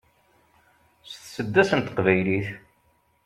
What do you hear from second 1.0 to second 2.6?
s tseddast n teqbaylit